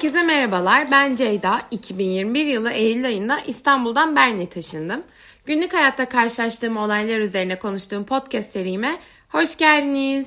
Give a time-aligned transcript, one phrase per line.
[0.00, 0.90] Herkese merhabalar.
[0.90, 1.62] Ben Ceyda.
[1.70, 5.02] 2021 yılı Eylül ayında İstanbul'dan Bern'e taşındım.
[5.46, 8.94] Günlük hayatta karşılaştığım olaylar üzerine konuştuğum podcast serime
[9.28, 10.26] hoş geldiniz.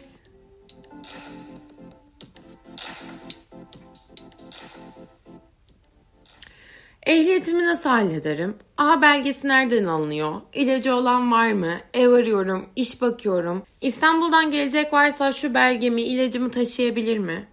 [7.05, 8.55] Ehliyetimi nasıl hallederim?
[8.78, 10.42] A belgesi nereden alınıyor?
[10.54, 11.74] İlacı olan var mı?
[11.94, 13.64] Ev arıyorum, iş bakıyorum.
[13.82, 17.53] İstanbul'dan gelecek varsa şu belgemi, ilacımı taşıyabilir mi?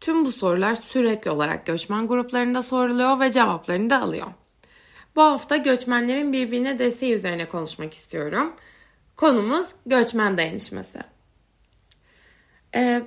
[0.00, 4.26] Tüm bu sorular sürekli olarak göçmen gruplarında soruluyor ve cevaplarını da alıyor.
[5.16, 8.52] Bu hafta göçmenlerin birbirine desteği üzerine konuşmak istiyorum.
[9.16, 10.98] Konumuz göçmen dayanışması.
[12.74, 13.02] Ee,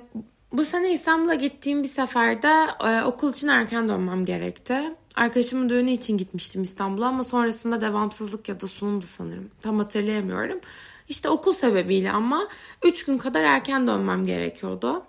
[0.52, 4.94] bu sene İstanbul'a gittiğim bir seferde e, okul için erken dönmem gerekti.
[5.16, 9.50] Arkadaşımın düğünü için gitmiştim İstanbul'a ama sonrasında devamsızlık ya da sunumdu sanırım.
[9.60, 10.60] Tam hatırlayamıyorum.
[11.08, 12.48] İşte okul sebebiyle ama
[12.84, 15.02] 3 gün kadar erken dönmem gerekiyordu.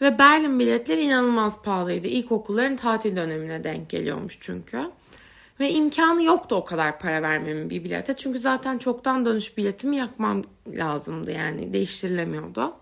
[0.00, 2.06] Ve Berlin biletleri inanılmaz pahalıydı.
[2.06, 4.90] İlkokulların tatil dönemine denk geliyormuş çünkü.
[5.60, 8.14] Ve imkanı yoktu o kadar para vermemin bir bilete.
[8.14, 12.74] Çünkü zaten çoktan dönüş biletimi yakmam lazımdı yani değiştirilemiyordu.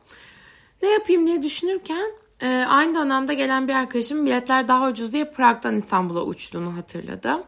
[0.82, 2.06] Ne yapayım diye düşünürken
[2.42, 7.42] e, aynı dönemde gelen bir arkadaşım biletler daha ucuz diye Prag'dan İstanbul'a uçtuğunu hatırladım.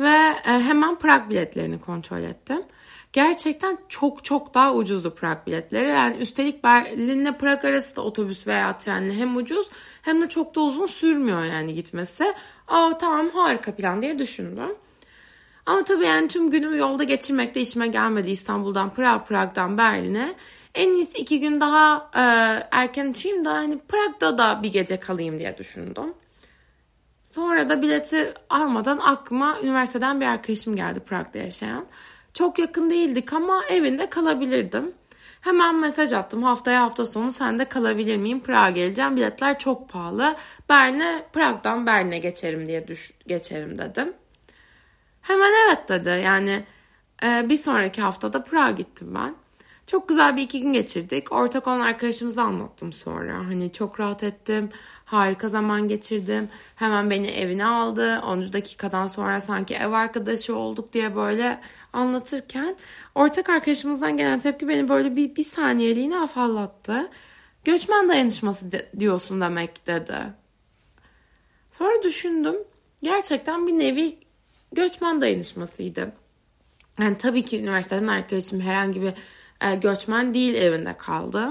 [0.00, 2.62] Ve e, hemen Prag biletlerini kontrol ettim
[3.12, 5.88] gerçekten çok çok daha ucuzdu Prag biletleri.
[5.88, 9.68] Yani üstelik Berlin'le Prag arası da otobüs veya trenle hem ucuz
[10.02, 12.34] hem de çok da uzun sürmüyor yani gitmesi.
[12.68, 14.76] Aa tamam harika plan diye düşündüm.
[15.66, 20.34] Ama tabii yani tüm günümü yolda geçirmek de işime gelmedi İstanbul'dan Prag, Prag'dan Berlin'e.
[20.74, 22.20] En iyisi iki gün daha e,
[22.70, 26.14] erken uçayım da hani Prag'da da bir gece kalayım diye düşündüm.
[27.32, 31.86] Sonra da bileti almadan aklıma üniversiteden bir arkadaşım geldi Prag'da yaşayan.
[32.34, 34.94] Çok yakın değildik ama evinde kalabilirdim.
[35.40, 36.42] Hemen mesaj attım.
[36.42, 38.40] Haftaya hafta sonu sende kalabilir miyim?
[38.40, 39.16] Prag'a geleceğim.
[39.16, 40.36] Biletler çok pahalı.
[40.68, 44.12] Berne, Prag'dan Berne geçerim diye düş geçerim dedim.
[45.22, 46.08] Hemen evet dedi.
[46.08, 46.64] Yani
[47.24, 49.34] e, bir sonraki haftada Prag'a gittim ben.
[49.90, 51.32] Çok güzel bir iki gün geçirdik.
[51.32, 53.34] Ortak olan arkadaşımıza anlattım sonra.
[53.34, 54.70] Hani çok rahat ettim.
[55.04, 56.48] Harika zaman geçirdim.
[56.76, 58.20] Hemen beni evine aldı.
[58.20, 58.52] 10.
[58.52, 61.60] dakikadan sonra sanki ev arkadaşı olduk diye böyle
[61.92, 62.76] anlatırken
[63.14, 67.10] ortak arkadaşımızdan gelen tepki beni böyle bir, bir saniyeliğine afallattı.
[67.64, 70.18] Göçmen dayanışması de, diyorsun demek dedi.
[71.70, 72.56] Sonra düşündüm.
[73.02, 74.18] Gerçekten bir nevi
[74.72, 76.12] göçmen dayanışmasıydı.
[76.98, 79.12] Yani tabii ki üniversiteden arkadaşım herhangi bir
[79.60, 81.48] e, göçmen değil evinde kaldı.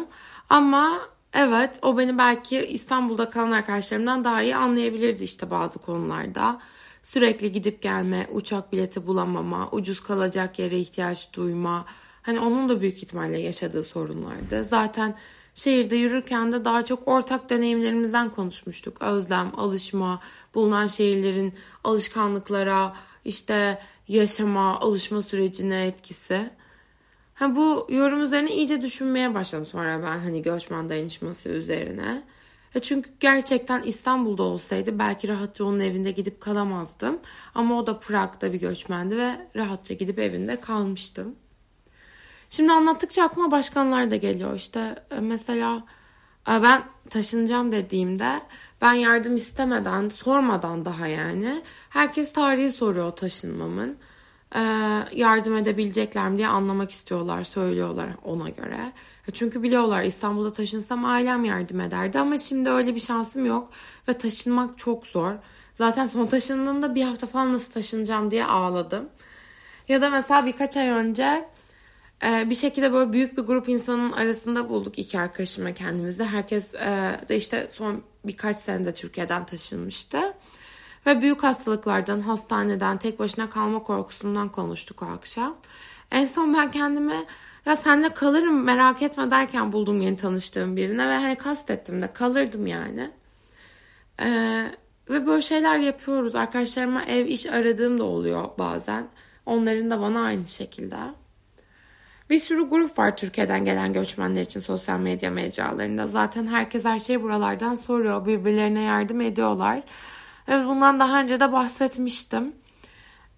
[0.49, 0.99] Ama
[1.33, 6.59] evet o beni belki İstanbul'da kalan arkadaşlarımdan daha iyi anlayabilirdi işte bazı konularda.
[7.03, 11.85] Sürekli gidip gelme, uçak bileti bulamama, ucuz kalacak yere ihtiyaç duyma.
[12.21, 14.65] Hani onun da büyük ihtimalle yaşadığı sorunlardı.
[14.65, 15.15] Zaten
[15.55, 19.01] şehirde yürürken de daha çok ortak deneyimlerimizden konuşmuştuk.
[19.01, 20.19] Özlem, alışma,
[20.55, 21.53] bulunan şehirlerin
[21.83, 22.95] alışkanlıklara,
[23.25, 26.49] işte yaşama, alışma sürecine etkisi.
[27.39, 32.23] Ha, bu yorum üzerine iyice düşünmeye başladım sonra ben hani göçmen dayanışması üzerine.
[32.75, 37.19] E çünkü gerçekten İstanbul'da olsaydı belki rahatça onun evinde gidip kalamazdım.
[37.55, 41.35] Ama o da Prag'da bir göçmendi ve rahatça gidip evinde kalmıştım.
[42.49, 44.55] Şimdi anlattıkça aklıma başkanlar da geliyor.
[44.55, 45.83] İşte e, mesela
[46.49, 48.39] e, ben taşınacağım dediğimde
[48.81, 53.97] ben yardım istemeden, sormadan daha yani herkes tarihi soruyor taşınmamın.
[54.55, 54.59] Ee,
[55.15, 58.91] yardım edebilecekler mi diye anlamak istiyorlar, söylüyorlar ona göre.
[59.33, 63.69] Çünkü biliyorlar İstanbul'da taşınsam ailem yardım ederdi ama şimdi öyle bir şansım yok
[64.07, 65.33] ve taşınmak çok zor.
[65.77, 69.09] Zaten son taşındığımda bir hafta falan nasıl taşınacağım diye ağladım.
[69.87, 71.45] Ya da mesela birkaç ay önce
[72.25, 76.23] e, bir şekilde böyle büyük bir grup insanın arasında bulduk iki arkadaşımla kendimizi.
[76.23, 80.33] Herkes e, de işte son birkaç senede Türkiye'den taşınmıştı.
[81.05, 85.55] Ve büyük hastalıklardan, hastaneden, tek başına kalma korkusundan konuştuk o akşam.
[86.11, 87.25] En son ben kendime
[87.65, 92.67] ya senle kalırım merak etme derken buldum yeni tanıştığım birine ve hani kastettim de kalırdım
[92.67, 93.11] yani.
[94.21, 94.71] Ee,
[95.09, 96.35] ve böyle şeyler yapıyoruz.
[96.35, 99.07] Arkadaşlarıma ev iş aradığım da oluyor bazen.
[99.45, 100.95] Onların da bana aynı şekilde.
[102.29, 106.07] Bir sürü grup var Türkiye'den gelen göçmenler için sosyal medya mecralarında.
[106.07, 108.25] Zaten herkes her şeyi buralardan soruyor.
[108.25, 109.83] Birbirlerine yardım ediyorlar.
[110.49, 112.55] Evet bundan daha önce de bahsetmiştim.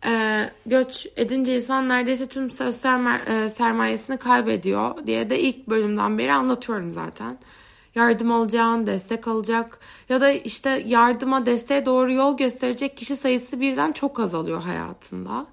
[0.05, 6.33] Ee, göç edince insan neredeyse tüm sosyal e, sermayesini kaybediyor diye de ilk bölümden beri
[6.33, 7.37] anlatıyorum zaten.
[7.95, 9.79] Yardım alacağın, destek alacak
[10.09, 15.45] ya da işte yardıma, desteğe doğru yol gösterecek kişi sayısı birden çok azalıyor hayatında.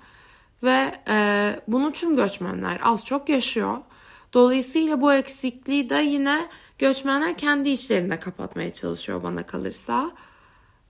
[0.62, 3.78] Ve e, bunu tüm göçmenler az çok yaşıyor.
[4.32, 6.46] Dolayısıyla bu eksikliği de yine
[6.78, 10.10] göçmenler kendi içlerinde kapatmaya çalışıyor bana kalırsa.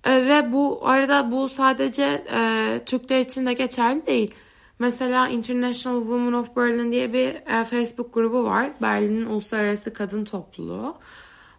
[0.08, 4.34] E, ve bu arada bu sadece e, Türkler için de geçerli değil.
[4.78, 7.28] Mesela International Women of Berlin diye bir
[7.60, 8.70] e, Facebook grubu var.
[8.82, 10.96] Berlin'in uluslararası kadın topluluğu.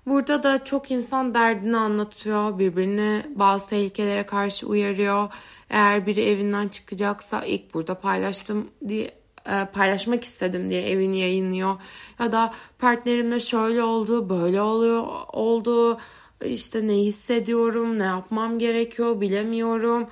[0.06, 5.30] Burada da çok insan derdini anlatıyor, birbirini bazı tehlikelere karşı uyarıyor.
[5.70, 9.12] Eğer biri evinden çıkacaksa ilk burada paylaştım diye
[9.46, 11.82] e, paylaşmak istedim diye evini yayınlıyor.
[12.20, 15.98] Ya da partnerimle şöyle oldu, böyle oluyor, oldu.
[16.46, 20.08] İşte ne hissediyorum, ne yapmam gerekiyor bilemiyorum.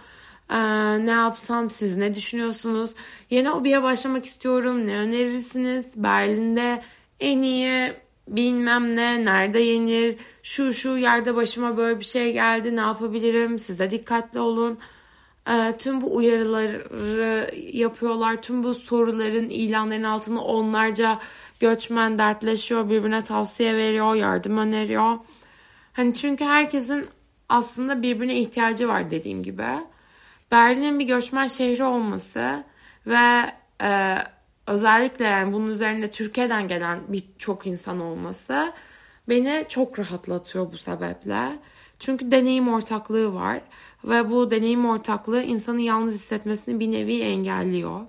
[0.49, 0.55] Ee,
[1.05, 2.91] ne yapsam siz ne düşünüyorsunuz?
[3.29, 4.87] Yeni hobiye başlamak istiyorum.
[4.87, 5.85] Ne önerirsiniz?
[5.95, 6.81] Berlin'de
[7.19, 7.93] en iyi
[8.27, 13.79] bilmem ne, nerede yenir, şu şu yerde başıma böyle bir şey geldi, ne yapabilirim, siz
[13.79, 14.79] de dikkatli olun.
[15.49, 21.19] E, tüm bu uyarıları yapıyorlar, tüm bu soruların, ilanların altında onlarca
[21.59, 25.17] göçmen dertleşiyor, birbirine tavsiye veriyor, yardım öneriyor.
[25.97, 27.09] Hani çünkü herkesin
[27.49, 29.65] aslında birbirine ihtiyacı var dediğim gibi.
[30.51, 32.63] Berlin'in bir göçmen şehri olması
[33.07, 34.17] ve e,
[34.67, 38.73] özellikle yani bunun üzerinde Türkiye'den gelen birçok insan olması
[39.29, 41.59] beni çok rahatlatıyor bu sebeple.
[41.99, 43.61] Çünkü deneyim ortaklığı var
[44.03, 48.01] ve bu deneyim ortaklığı insanın yalnız hissetmesini bir nevi engelliyor.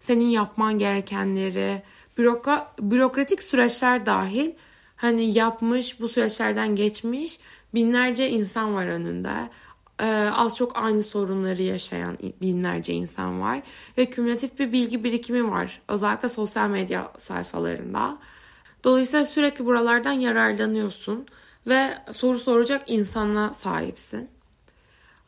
[0.00, 1.82] Senin yapman gerekenleri,
[2.18, 4.50] bürokra bürokratik süreçler dahil
[4.98, 7.38] hani yapmış, bu süreçlerden geçmiş
[7.74, 9.50] binlerce insan var önünde
[10.00, 13.62] e, az çok aynı sorunları yaşayan binlerce insan var
[13.98, 18.18] ve kümülatif bir bilgi birikimi var özellikle sosyal medya sayfalarında.
[18.84, 21.26] Dolayısıyla sürekli buralardan yararlanıyorsun
[21.66, 24.28] ve soru soracak insana sahipsin.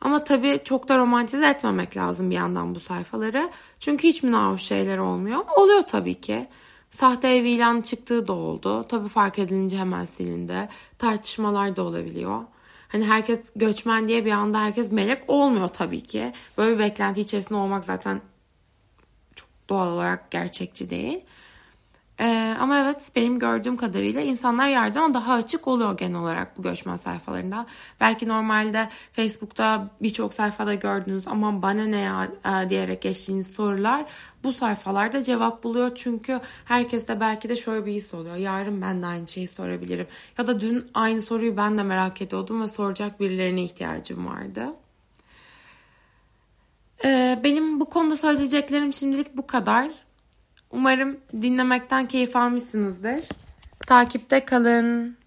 [0.01, 3.49] Ama tabii çok da romantize etmemek lazım bir yandan bu sayfaları.
[3.79, 5.39] Çünkü hiç mi şeyler olmuyor?
[5.55, 6.47] Oluyor tabii ki.
[6.91, 8.87] Sahte ev ilanı çıktığı da oldu.
[8.87, 10.69] Tabii fark edilince hemen silindi.
[10.97, 12.41] Tartışmalar da olabiliyor.
[12.87, 16.33] Hani herkes göçmen diye bir anda herkes melek olmuyor tabii ki.
[16.57, 18.21] Böyle bir beklenti içerisinde olmak zaten
[19.35, 21.19] çok doğal olarak gerçekçi değil.
[22.21, 26.95] Ee, ama evet benim gördüğüm kadarıyla insanlar yardıma daha açık oluyor genel olarak bu göçmen
[26.95, 27.65] sayfalarında.
[28.01, 34.05] Belki normalde Facebook'ta birçok sayfada gördüğünüz aman bana ne ya e, diyerek geçtiğiniz sorular
[34.43, 35.91] bu sayfalarda cevap buluyor.
[35.95, 38.35] Çünkü herkes de belki de şöyle bir his oluyor.
[38.35, 40.07] Yarın ben de aynı şeyi sorabilirim.
[40.37, 44.65] Ya da dün aynı soruyu ben de merak ediyordum ve soracak birilerine ihtiyacım vardı.
[47.05, 49.91] Ee, benim bu konuda söyleyeceklerim şimdilik bu kadar.
[50.71, 53.21] Umarım dinlemekten keyif almışsınızdır.
[53.87, 55.17] Takipte kalın.